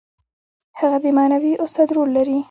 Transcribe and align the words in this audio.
هغه 0.79 0.97
د 1.03 1.05
معنوي 1.17 1.53
استاد 1.63 1.89
رول 1.95 2.09
لري. 2.17 2.37